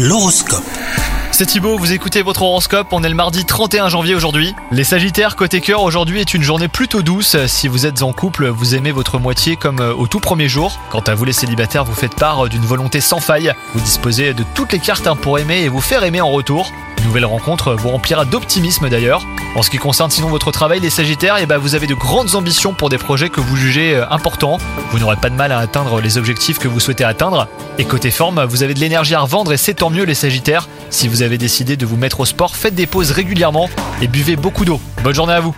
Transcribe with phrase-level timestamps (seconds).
[0.00, 0.62] L'horoscope.
[1.32, 4.54] C'est Thibaut, vous écoutez votre horoscope, on est le mardi 31 janvier aujourd'hui.
[4.70, 7.36] Les Sagittaires, côté cœur, aujourd'hui est une journée plutôt douce.
[7.48, 10.78] Si vous êtes en couple, vous aimez votre moitié comme euh, au tout premier jour.
[10.90, 13.52] Quant à vous les célibataires, vous faites part d'une volonté sans faille.
[13.74, 16.70] Vous disposez de toutes les cartes hein, pour aimer et vous faire aimer en retour.
[17.08, 19.26] Nouvelle rencontre vous remplira d'optimisme d'ailleurs.
[19.54, 22.34] En ce qui concerne sinon votre travail, les Sagittaires, eh ben, vous avez de grandes
[22.34, 24.58] ambitions pour des projets que vous jugez euh, importants.
[24.90, 27.48] Vous n'aurez pas de mal à atteindre les objectifs que vous souhaitez atteindre.
[27.78, 30.68] Et côté forme, vous avez de l'énergie à revendre et c'est tant mieux les Sagittaires.
[30.90, 33.70] Si vous avez décidé de vous mettre au sport, faites des pauses régulièrement
[34.02, 34.78] et buvez beaucoup d'eau.
[35.02, 35.54] Bonne journée à vous